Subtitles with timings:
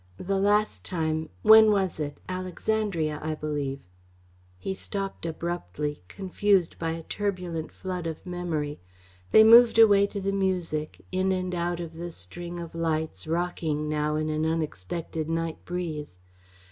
[0.17, 2.17] The last time when was it?
[2.27, 3.85] Alexandria, I believe"
[4.57, 8.79] He stopped abruptly, confused by a turbulent flood of memory.
[9.29, 13.87] They moved away to the music, in and out of the string of lights, rocking
[13.87, 16.17] now in an unexpected night breeze.